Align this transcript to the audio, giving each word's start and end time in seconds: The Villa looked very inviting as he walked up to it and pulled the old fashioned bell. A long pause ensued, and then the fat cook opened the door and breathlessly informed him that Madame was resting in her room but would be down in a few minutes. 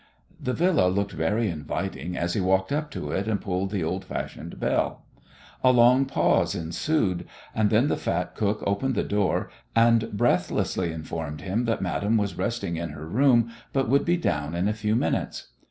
The 0.41 0.53
Villa 0.53 0.87
looked 0.87 1.11
very 1.11 1.47
inviting 1.47 2.17
as 2.17 2.33
he 2.33 2.41
walked 2.41 2.71
up 2.71 2.89
to 2.89 3.11
it 3.11 3.27
and 3.27 3.39
pulled 3.39 3.69
the 3.69 3.83
old 3.83 4.03
fashioned 4.03 4.59
bell. 4.59 5.05
A 5.63 5.71
long 5.71 6.07
pause 6.07 6.55
ensued, 6.55 7.27
and 7.53 7.69
then 7.69 7.87
the 7.87 7.95
fat 7.97 8.33
cook 8.33 8.63
opened 8.65 8.95
the 8.95 9.03
door 9.03 9.51
and 9.75 10.11
breathlessly 10.17 10.91
informed 10.91 11.41
him 11.41 11.65
that 11.65 11.83
Madame 11.83 12.17
was 12.17 12.33
resting 12.35 12.77
in 12.77 12.89
her 12.93 13.05
room 13.07 13.51
but 13.73 13.89
would 13.89 14.03
be 14.03 14.17
down 14.17 14.55
in 14.55 14.67
a 14.67 14.73
few 14.73 14.95
minutes. 14.95 15.49